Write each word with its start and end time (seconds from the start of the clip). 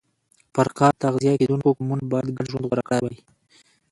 پر 0.53 0.67
ښکار 0.71 0.93
تغذیه 1.03 1.33
کېدونکو 1.39 1.75
قومونو 1.77 2.03
باید 2.11 2.35
ګډ 2.37 2.45
ژوند 2.51 2.65
غوره 2.69 2.83
کړی 2.89 3.01
وای 3.03 3.17